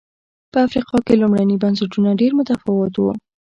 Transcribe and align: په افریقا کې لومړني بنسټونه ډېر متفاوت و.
په 0.51 0.57
افریقا 0.67 0.97
کې 1.05 1.19
لومړني 1.21 1.55
بنسټونه 1.63 2.09
ډېر 2.21 2.31
متفاوت 2.39 2.93
و. 2.97 3.03